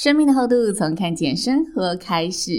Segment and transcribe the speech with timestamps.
[0.00, 2.52] 生命的厚度从看见生活开始，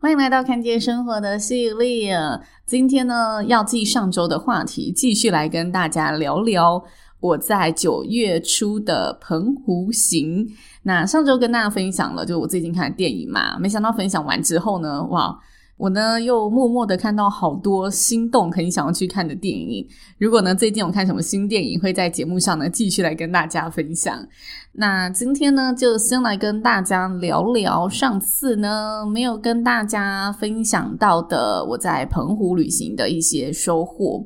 [0.00, 2.18] 欢迎来到看见生活的系列。
[2.66, 6.82] 今天呢，要继上周的话题，继续来跟大家聊聊
[7.20, 10.44] 我在九月初的澎湖行。
[10.82, 15.38] 那上周跟大家分享了，就我最近看的电影嘛，没想到分享完之后呢，哇！
[15.80, 19.86] 我呢，又默默的看到好多心动、很想要去看的电影。
[20.18, 24.22] 如果呢，最近有看什么新电影，会在节目上呢继续来跟大家分享。
[24.72, 34.22] 那今天呢，就先来跟大家聊聊上次呢没有跟大家分享到的我在澎湖旅行的一些收获。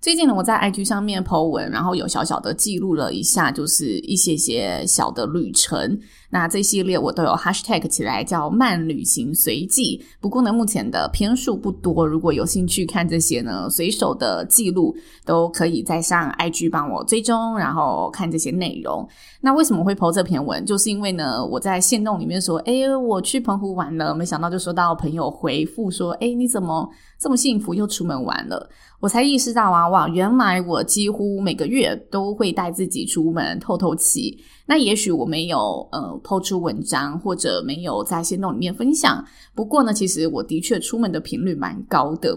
[0.00, 5.98] 最近呢，我在 IG 上面 po 文，然后有小小的记录了一下，就是一些些小的旅程。
[6.38, 10.04] 那这系列我都有 hashtag 起来，叫慢旅行随记。
[10.20, 19.08] 不过呢，目前的篇数不多，如果有兴趣看这些呢，随手的记录都可以在上 IG 帮我追踪，然后看这些内容。
[19.40, 20.62] 那为什么会 po 这篇文？
[20.66, 26.86] 就是因为呢，我在限动里面说，诶，我去澎湖玩了，没想到就收到朋友回复说，诶，你怎么
[27.18, 28.68] 这么幸福，又出门玩了？
[29.00, 34.38] 我才意识到啊，哇，原来我几乎每个月都会带自己出门透透气。
[34.66, 39.24] 那也许我没有呃抛出文章，或者没有在行动里面分享。
[39.54, 42.36] 不过呢，其实我的确出门的频率蛮高的。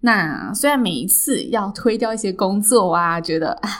[0.00, 3.70] 那虽然每一次要推掉一些工作啊，觉得啊。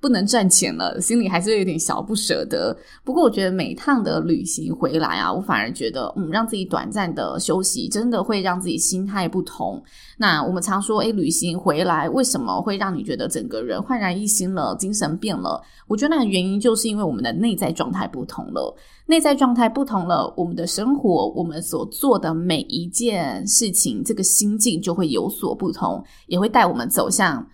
[0.00, 2.74] 不能赚钱了，心里还是有点小不舍得。
[3.04, 9.82] 不过我觉得每趟的旅行回来啊，我反而觉得，嗯，让自己短暂的休息，真的会让自己心态不同。
[10.16, 15.62] 那我们常说，诶，旅行回来为什么会让你觉得整个人焕然一新了，精神变了？
[15.86, 18.74] 我觉得那原因就是因为我们的内在状态不同了。
[19.06, 27.44] 内在状态不同了，我们的生活，我们所做的每一件事情，这个心境就会有所不同，也会带我们走向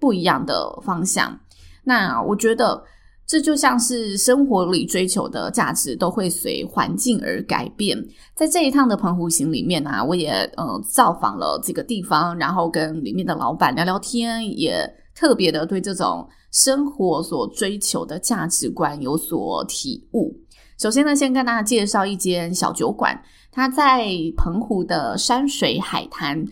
[0.00, 1.38] 不一样的方向。
[1.84, 2.82] 那我觉得
[3.26, 7.96] 这就像是生活里追求的价值都会随环境而改变。
[8.34, 20.34] 在这一趟的澎湖行里面、啊，我也呃造访了这个地方，然后跟里面的老板聊聊天，也特别的对这种生活所追求的价值观有所体悟。
[20.78, 23.18] 首先呢，先跟大家介绍一间小酒馆，
[23.50, 26.44] 它在澎湖的山水海滩。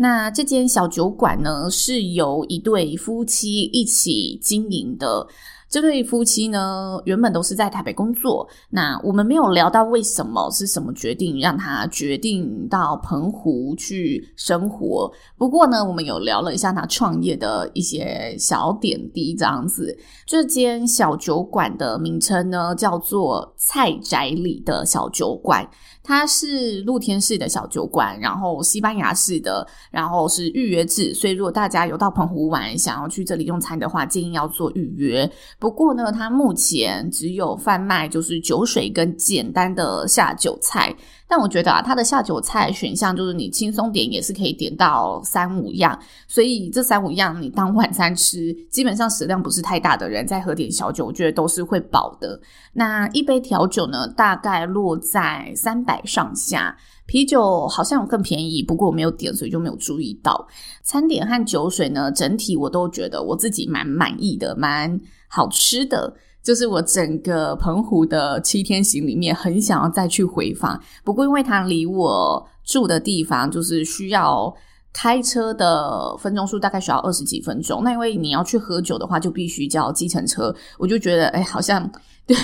[0.00, 5.26] 那这间小酒馆呢，是由一对夫妻一起经营的。
[5.68, 8.48] 这对夫妻呢，原本都是在台北工作。
[8.70, 15.12] 那我们没有聊到为什么是什么决定让他决定到澎湖去生活。
[15.36, 19.96] 不过呢，我们有聊了一下他创业的一些小点滴，这样子。
[20.26, 25.68] 这间小酒馆的名称呢，叫做菜宅里的小酒馆。
[26.02, 31.12] 它是露天式的小酒馆，然后西班牙式的，然后是预约制。
[31.14, 35.30] 所以如果大家有到澎湖玩，想要去这里用餐的话，建议要做预约。
[35.58, 40.94] 不过呢，它目前只有贩卖就是酒水跟简单的下酒菜。
[41.30, 45.96] 但我觉得啊，它的下酒菜选项就是你轻松点也是可以点到三五样，
[46.26, 52.40] 所以这三五样你当晚餐吃，基本上食量不是太大的人再喝点小酒，我觉得都是会饱的。
[52.72, 56.76] 那一杯调酒呢，大概落在三百上下，
[57.06, 60.48] 啤酒好像有更便宜，不过我没有点，所以就没有注意到。
[60.82, 66.12] 餐点和酒水呢，整体我都觉得我自己蛮满意的，蛮好吃的。
[66.42, 70.80] 就是我整个澎湖的七天行里面，很想要再去回访。
[71.04, 74.52] 不过因为它离我住的地方，就是需要
[74.92, 77.84] 开车的分钟数大概需要二十几分钟。
[77.84, 80.54] 那因为你要去喝酒的话，就必须叫计程车。
[80.78, 81.88] 我就觉得，哎，好像
[82.26, 82.36] 对，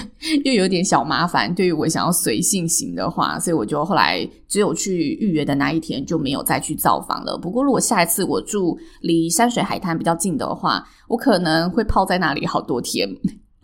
[0.44, 1.52] 又有点小麻烦。
[1.54, 7.38] 对于我想要随性行的话，所以我就后来只有去预约的那一天就没有再去造访了。
[7.38, 13.08] 不过如果下一次我住离山水海滩比较近的话，我可能会泡在那里好多天。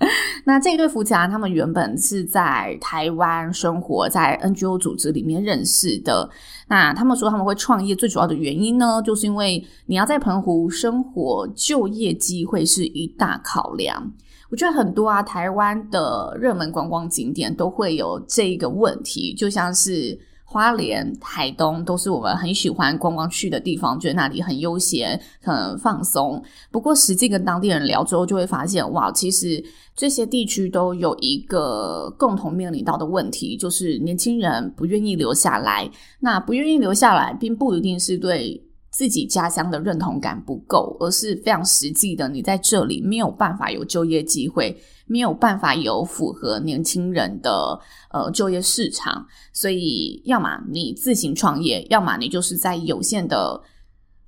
[0.45, 6.29] 那这一对夫妻啊，他们原本是在台湾生活，在 NGO 组织里面认识的。
[6.69, 14.13] 那他们说他们会创业，最主要的原因呢，就是因为你要在澎湖生活，就业机会是一大考量。
[14.51, 20.19] 我觉得很多啊，台湾的热门观光景点都会有这个问题，就像是
[20.53, 26.43] 花莲、台东都是我们很喜欢观光去的地方，觉得那里很悠闲、很放松。
[26.71, 29.65] 不过实际跟当地人聊之后，就会发现，哇，其实
[29.97, 35.91] 这些地区都有一个共同面临到的问题，就是年轻人不愿意留下来。
[36.21, 44.81] 那不愿意留下来，并不一定是对自己家乡的认同感不够，而是非常实际的，你在这里没有办法有就业机会。
[45.05, 47.79] 没有办法有符合年轻人的
[48.13, 53.61] 呃就业市场，所以要么你自行创业，要么你就是在有限的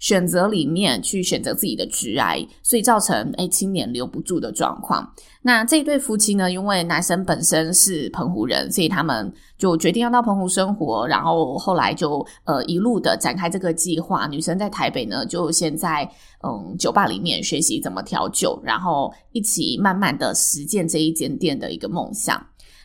[0.04, 5.10] 选择里面去选择自己的职涯，所以造成诶青年留不住的状况。
[5.40, 14.26] 那这一对夫妻呢，因为男生本身是澎湖人，所以他们就决定要到澎湖生活，然后后来就呃一路的展开这个计划。
[14.26, 16.06] 女生在台北呢，就先在
[16.46, 22.38] 嗯酒吧里面学习怎么调酒，然后一起慢慢的实践这一间店的一个梦想。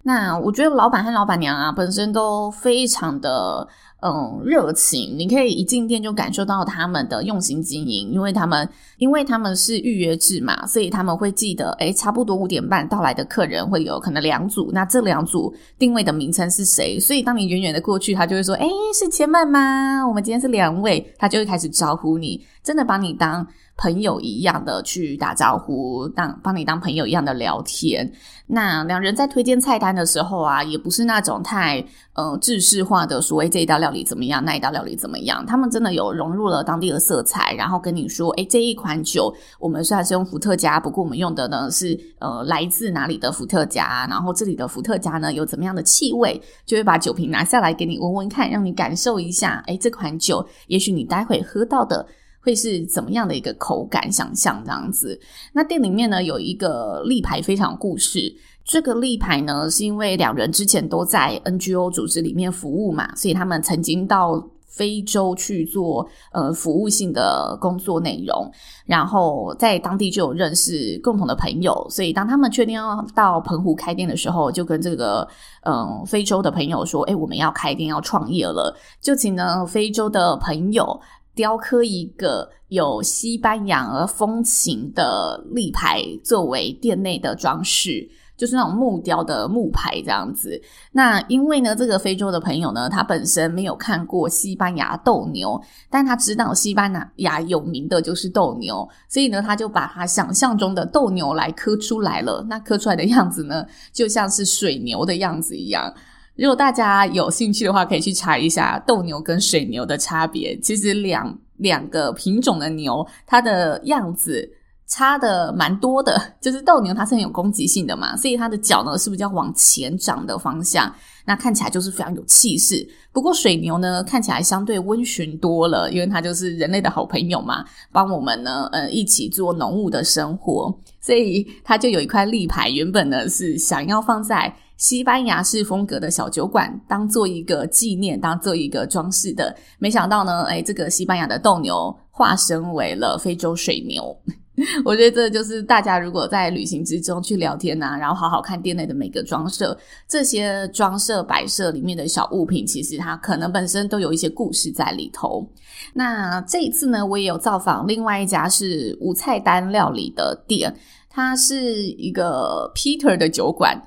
[0.04, 3.68] 那我觉得老板和老板娘啊，本身都非常的。
[4.02, 8.68] 嗯，热情，你可以一进店就感受到他们的用心经营，因为他们
[8.98, 16.98] 因为他们是预约制嘛，所以他们会记得，诶，差不多五点半到来的客人会有可能两组，那这两组定位的名称是谁？
[16.98, 20.08] 所以当你远远的过去，他就会说，诶，是千曼吗？
[20.08, 23.46] 我们今天是两位，他就会开始招呼你，真的把你当。
[23.82, 28.12] 朋友一样的去打招呼，当帮你当朋友一样的聊天。
[28.46, 35.46] 那两人在推荐菜单的时候啊，也不是那种太呃制式化的所谓这一道料理怎么样，那一道料理怎么样。
[35.46, 52.06] 他们真的有融入了当地的色彩，然后跟你说，诶，这一款酒我们虽然是用伏特加，不过我们用的呢是呃来自哪里的伏特加，然后这里的伏特加呢有怎么样的气味，就会把酒瓶拿下来给你闻闻看，让你感受一下，诶，这款酒也许你待会喝到的。
[52.42, 54.12] 会是怎么样的一个口感？
[54.12, 55.20] 想象这样子。
[55.54, 58.34] 那店里面呢，有一个立牌非常故事。
[58.66, 68.50] 这个立牌呢，是因为两人之前都在 NGO 组织里面服务嘛，所以他们曾经到非洲去做呃服务性的工作内容，
[68.86, 75.28] 然后在当地就有认识共同的朋友，所以当他们确定要到澎湖开店的时候，就跟这个
[75.64, 81.00] 嗯、非洲的朋友说：“诶，我们要开店要创业了。”就请呢非洲的朋友。
[81.40, 88.06] 雕刻一个有西班牙风情的立牌作为店内的装饰，
[88.36, 90.62] 就是那种木雕的木牌这样子。
[90.92, 95.58] 那因为呢，这个非洲的朋友呢，他本身没有看过西班牙斗牛，
[95.90, 102.46] 但他知道西班牙有名的就是斗牛，所以呢，他就把他想象中的斗牛来刻出来了。
[102.50, 105.94] 那刻出来的样子呢，就像是水牛的样子一样。
[106.40, 110.58] 如果大家有兴趣的话，可以去查一下斗牛跟水牛的差别。
[110.62, 114.50] 其实两两个品种的牛，它的样子
[114.88, 116.18] 差的蛮多的。
[116.40, 120.90] 就是斗牛它是很有攻击性的嘛，所以它的脚呢是比较往前长的方向，
[121.30, 122.84] 那看起来就是非常有气势。
[123.12, 134.52] 不过水牛呢看起来相对温驯多了，因为它就是人类的好朋友嘛，帮我们呢呃一起做农务的生活，所以它就有一块立牌，原本呢是想要放在。
[134.80, 139.54] 西班牙式风格的小酒馆，当做一个纪念，当做一个装饰的。
[139.78, 144.18] 没想到呢，诶，这个西班牙的斗牛化身为了非洲水牛。
[144.84, 149.78] 我觉得这就是大家如果在旅行之中去聊天啊，然后好好看店内的每个装设，
[150.08, 155.48] 这些装设摆设里面的小物品，其实它可能本身都有一些故事在里头。
[155.94, 160.76] 那这一次呢，我也有造访另外一家是无菜单料理的店，
[161.10, 163.82] 它是一个 Peter 的酒馆。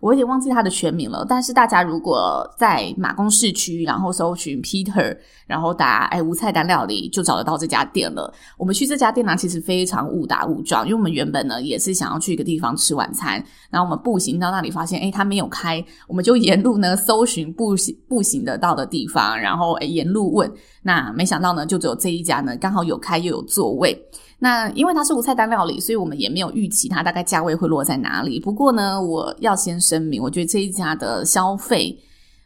[0.00, 8.32] 我有点忘记他的全名了，但是大家如果在马公市区，然后搜寻 Peter，然后打“哎无菜单料理”，就找得到这家店了。
[8.58, 20.50] 我们去这家店呢，其实非常误打误撞，因为我们原本呢也是想要去一个地方吃晚餐，然后我们步行到那里，发现哎他没有开，我们就沿路呢搜寻步行步行得到的地方，然后哎沿路问，
[20.82, 23.98] 那没想到呢就只有这一家呢刚好有开又有座位。
[24.38, 28.38] 那因为它是无菜单料理，所以我们也没有预期它大概价位会落在哪里。
[28.38, 31.98] 不过呢，我要先声明，我觉得这一家的消费，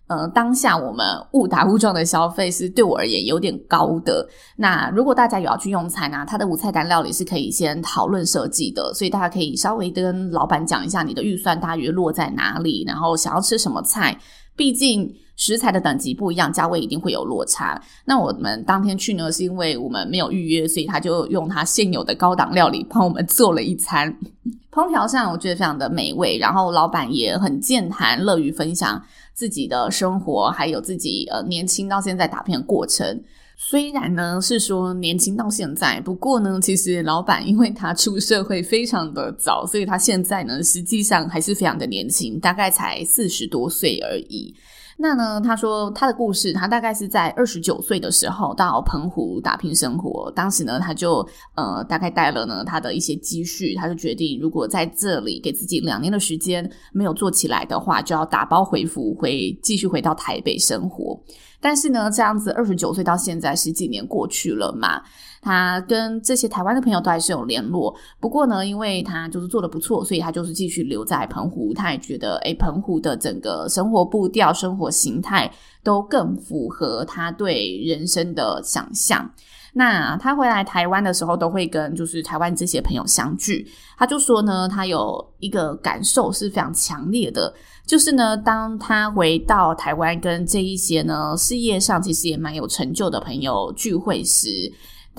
[0.07, 4.29] 呃，当下我们误打误撞的消费是对我而言有点高的。
[4.57, 14.17] 那如果大家有要去用餐呢，它的无菜单料理是可以先讨论设计的，所以大家可以稍微跟老板讲一下你的预算大约落在哪里，然后想要吃什么菜，
[14.57, 15.15] 毕竟。
[15.37, 17.83] 食材的等级不一样，价位一定会有落差。
[18.05, 24.15] 那我们当天去呢，是因为我们没有预约，所以他就用他现有的高档料理帮我们做了一餐。
[24.71, 29.03] 烹调上我觉得非常的美味，然后老板也很健谈，乐于分享
[29.33, 33.19] 自己的生活，还有自己呃年轻到现在打拼的过程。
[33.63, 44.55] 虽然呢是说年轻到现在，不过呢，其实老板因为他出社会非常的早，所以他现在呢实际上还是非常的年轻，大概才四十多岁而已。
[45.03, 50.31] 那呢，他说他的故事，他大概是在二十九岁的时候到澎湖打拼生活。
[50.33, 61.19] 当时呢，他就呃大概带了呢他的一些积蓄，他就决定如果在这里给自己两年的时间没有做起来的话，就要打包回府，回继续回到台北生活。
[61.63, 65.01] 但是呢，这样子二十九岁到现在十几年过去了嘛。
[65.43, 71.73] 他跟这些台湾的朋友都还是有联络，不过呢，因为他就是做得不错，所以他就是继续留在澎湖。
[71.73, 75.51] 他也觉得，诶，澎湖的整个生活步调、生活形态
[75.83, 79.31] 都更符合他对人生的想象。
[79.73, 83.67] 那他回来台湾的时候，都会跟就是台湾这些朋友相聚。
[83.97, 87.55] 他就说呢，他有一个感受是非常强烈的，
[87.87, 94.71] 就是呢，当他回到台湾跟这一些呢事业上其实也蛮有成就的朋友聚会时。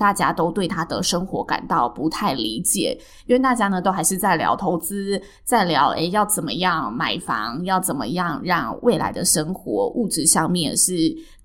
[0.02, 10.92] 大家都对他的生活感到不太理解，因为大家呢都还是在聊投资，在聊诶要怎么样买房，要怎么样让未来的生活物质上面是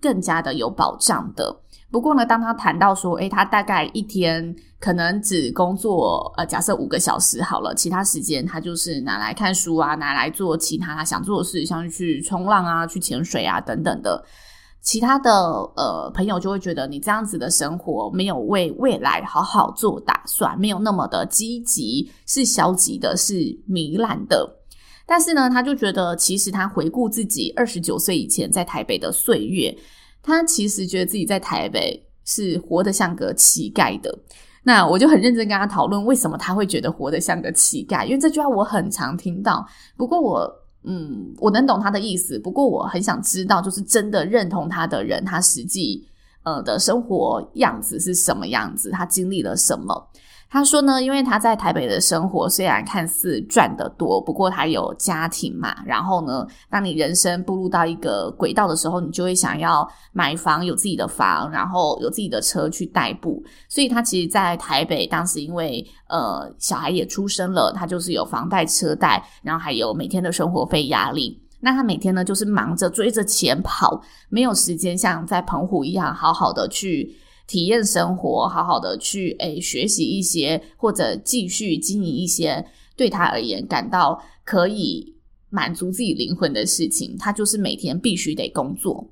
[0.02, 1.56] 更加的有保障的。
[1.92, 14.26] 不过呢，当他谈到说，诶他大概一天可能只工作，呃，假设五个小时好了，其他时间他就是拿来看书啊，拿来做其他他想做的事，像去冲浪啊、去潜水啊等等的。
[14.88, 15.30] 其他的
[15.76, 23.34] 呃朋友就会觉得你这样子的生活没有为未来好好做打算，没有那么的积极，是消极的，是
[23.68, 24.50] 糜烂的。
[25.06, 29.78] 但是呢，他就觉得其实他回顾自己二十九岁以前在台北的岁月，
[30.24, 34.18] 他其实觉得自己在台北是活得像个乞丐的。
[34.64, 39.68] 那我就很认真跟他讨论为什么他会觉得活得像个乞丐，因为这句话我很常听到。
[39.98, 40.50] 不过我。
[40.84, 46.08] 嗯，我能懂他的意思，不过我很想知道，就是真的认同他的人，他实际
[46.44, 50.10] 呃的生活样子是什么样子，他经历了什么。
[50.50, 55.76] 他说呢，因为他在台北的生活虽然看似赚得多，不过他有家庭嘛。
[55.86, 63.44] 然后呢，当你人生步入到一个轨道的时候，你就会想要买房，有自己的房，然后有自己的车去代步。
[63.68, 71.38] 所以他其实，在台北当时因为呃小孩也出生了，他就是有房贷车贷，然后还有每天的生活费压力。
[71.60, 77.18] 那他每天呢，就是忙着追着钱跑，没有时间像在澎湖一样好好的去。
[77.48, 82.64] 体验生活，好好的去诶学习一些，或者继续经营一些
[82.96, 85.16] 对他而言感到可以
[85.50, 87.16] 满足自己灵魂的事情。
[87.18, 89.10] 他就是每天必须得工作。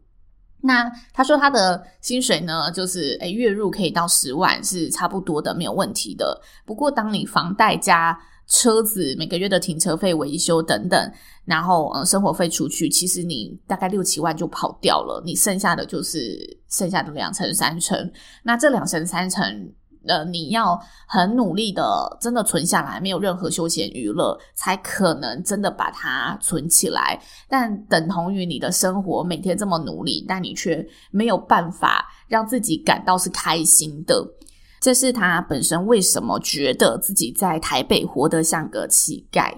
[0.61, 6.41] 那他说他的薪水呢，就是诶月入可以到十万，是差不多的，没有问题的。
[6.65, 11.11] 不过当你房贷加车子每个月的停车费、维修等等，
[11.45, 18.11] 然后嗯，生活费出去，其实你大概六七万就跑掉了，你剩下的就是剩下的两成三成。
[18.43, 19.43] 那这两成三成，
[20.07, 27.19] 呃，你要很努力的真的存下来，没有任何休闲娱乐，才可能真的把它存起来。
[27.49, 34.23] 但等同于你的生活每天这么努力，但你却没有办法让自己感到是开心的。
[34.81, 39.51] 这是他本身为什么觉得自己在台北活得像个乞丐。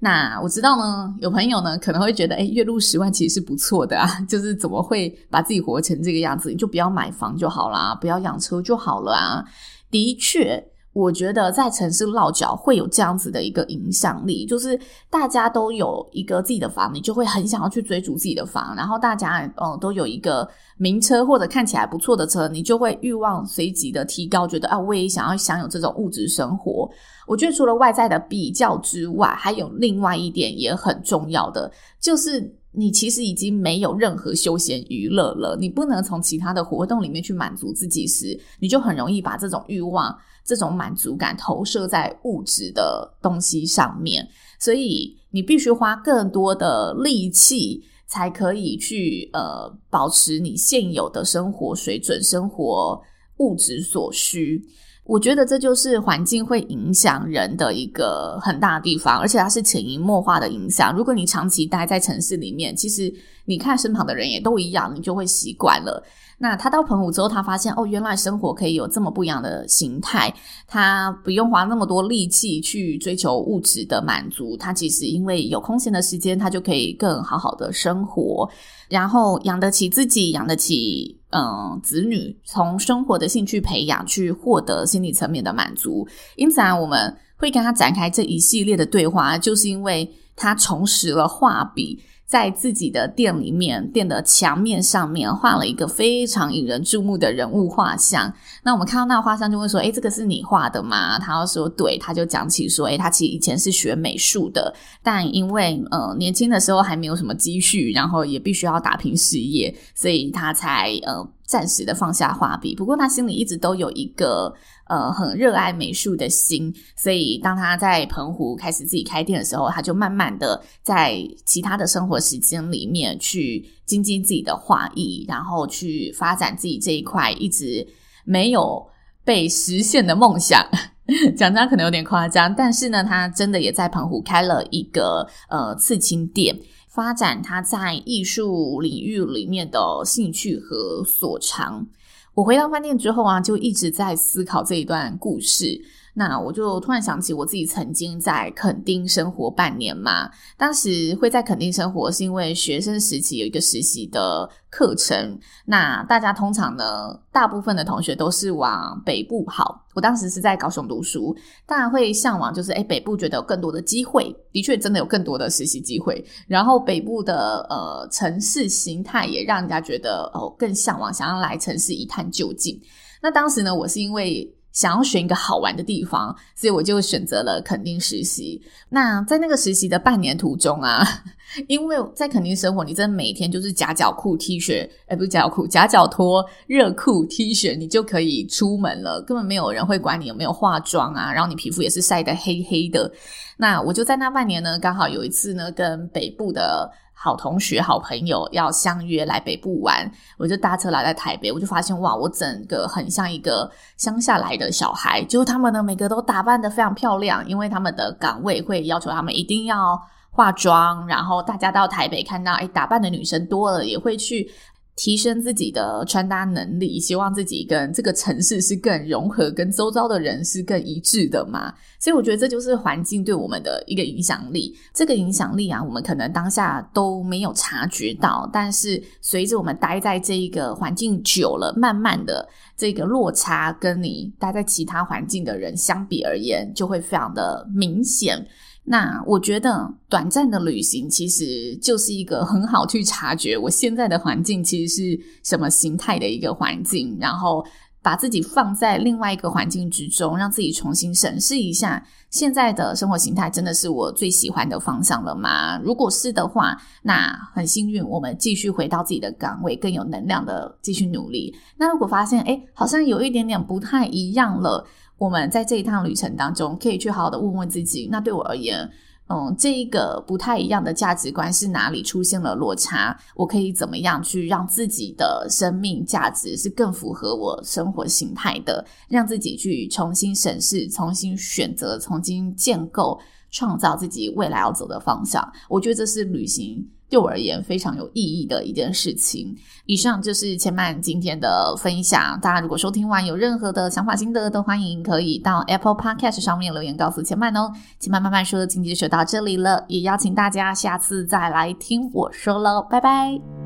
[0.00, 6.50] 那我知道呢，有朋友呢可能会觉得，哎，月入十万其实是不错的啊， 就是怎么会把自己活成这个样子？
[6.50, 9.44] 你就不要买房就好啦，不要养车就好了啊。
[9.90, 10.62] 的确。
[10.94, 14.78] 我觉得在城市落脚会有这样子的一个影响力，就是
[15.10, 26.88] 大家都有一个自己的房，你就会很想要去追逐自己的房，然后大家嗯都有一个名车或者看起来不错的车，你就会欲望随即的提高，觉得啊我也想要享有这种物质生活。
[27.26, 31.68] 我觉得除了外在的比较之外，还有另外一点也很重要的，
[32.00, 40.16] 就是你其实已经没有任何休闲娱乐了，你不能从其他的活动里面去满足自己时，你就很容易把这种欲望。
[40.44, 53.00] 这种满足感投射在物质的东西上面，所以你必须花更多的力气，才可以去呃保持你现有的生活水准、生活
[53.38, 54.62] 物质所需。
[55.06, 60.96] 我觉得这就是环境会影响人的一个很大的地方，而且它是潜移默化的影响。
[60.96, 63.12] 如果你长期待在城市里面，其实
[63.44, 66.02] 你看身旁的人也都一样，你就会习惯了。
[66.36, 70.34] 那他到澎湖之后，他发现哦，原来生活可以有这么不一样的形态。
[70.66, 78.48] 他不用花那么多力气去追求物质的满足，他其实因为有空闲的时间，他就可以更好好的生活，
[78.88, 86.06] 然后养得起自己，养得起嗯子女，从生活的兴趣培养去获得心理层面的满足。
[86.34, 92.02] 因此啊，我们会跟他展开这一系列的对话，就是因为他重拾了画笔。
[92.26, 98.32] 在自己的店里面，店的墙面上面画了一个非常引人注目的人物画像。
[98.62, 112.74] 那我们看到那个画像，就会说：“诶，这个是你画的吗？”他要说：“对。”他就讲起说：“诶，他其实以前是学美术的，但因为呃年轻的时候还没有什么积蓄，然后也必须要打拼事业，所以他才呃暂时的放下画笔。
[112.74, 114.52] 不过他心里一直都有一个。”
[114.86, 121.16] 呃，很热爱美术的心，所以当他在澎湖开始自己开店的时候，他就慢慢的在
[121.46, 127.86] 其他的生活时间里面去精进自己的画艺，然后去发展自己这一块一直
[128.24, 128.84] 没有
[129.24, 130.66] 被实现的梦想。
[131.36, 141.86] 讲这样可能有点夸张，但是呢，他真的也在澎湖开了一个呃刺青店，发展他在艺术领域里面的兴趣和所长。
[142.32, 145.78] 我回到饭店之后啊，就一直在思考这一段故事。
[146.16, 155.36] 那我就突然想起我自己曾经在垦丁生活半年嘛，当时会在垦丁生活是因为学生时期有一个实习的课程。
[155.66, 159.84] 那大家通常呢，大部分的同学都是往北部跑。
[159.92, 166.24] 我当时是在高雄读书，当然会向往就是诶北部觉得有更多的机会，的确真的有更多的实习机会。
[166.46, 172.80] 然后北部的呃城市形态也让人家觉得哦更向往，想要来城市一探究竟。
[173.20, 174.48] 那当时呢，我是因为。
[174.74, 178.60] 想要选一个好玩的地方，所以我就选择了垦丁实习。
[178.90, 181.02] 那在那个实习的半年途中啊，
[181.66, 191.32] 因为在垦丁生活，你真的每天就是夹脚裤、T 恤，哎，不是夹脚裤，夹脚拖、热裤、T 恤，你就可以出门了，根本没有人会管你有没有化妆啊。
[191.32, 193.10] 然后你皮肤也是晒得黑黑的。
[193.56, 196.90] 那我就在那半年呢，刚好有一次呢，跟北部的。
[197.14, 205.24] 好同学、好朋友要相约来北部玩，我就搭车来在台北，我就发现哇，我整个很像一个乡下来的小孩。
[205.24, 209.98] 就他们呢，每个都打扮得非常漂亮，因为他们的岗位会要求他们一定要
[210.30, 211.06] 化妆。
[211.06, 214.50] 然后大家到台北看到，诶，打扮的女生多了，也会去。
[214.96, 221.72] 提升自己的穿搭能力，希望自己跟这个城市是更融合，跟周遭的人是更一致的嘛。
[221.98, 224.76] 所以我觉得这就是环境对我们的一个影响力。
[224.92, 232.46] 这个影响力啊，我们可能当下都没有察觉到，但是随着我们待在这一个环境久了，慢慢的
[232.76, 238.46] 这个落差跟你待在其他环境的人相比而言，就会非常的明显。
[238.86, 247.64] 那我觉得短暂的旅行其实就是一个很好去察觉我现在的环境其实是什么形态的一个环境，然后
[248.02, 255.78] 把自己放在另外一个环境之中，让自己重新审视一下现在的生活形态真的是我最喜欢的方向了吗？
[255.82, 261.56] 如果是的话，那很幸运，我们继续回到自己的岗位，更有能量的继续努力。
[261.78, 264.86] 那如果发现诶，好像有一点点不太一样了。
[265.16, 268.90] 我们在这一趟旅程当中，可以去好好的问问自己，那对我而言，
[269.28, 273.16] 嗯，这一个不太一样的价值观是哪里出现了落差？
[273.34, 278.84] 我可以怎么样去让自己的生命价值是更符合我生活形态的？
[279.08, 283.18] 让自己去重新审视、重新选择、重新建构、
[283.50, 285.52] 创造自己未来要走的方向。
[285.68, 286.86] 我觉得这是旅行。
[287.14, 289.56] 对我而言非常有意义的一件事情。
[289.86, 292.36] 以上就是千曼今天的分享。
[292.40, 297.70] 大家如果收听完有任何的想法心得，都欢迎可以到 Apple Podcast 上面留言告诉千曼哦。
[298.00, 303.63] 千曼慢慢说，今天就说到这里了，也邀请大家下次再来听我说喽，拜拜。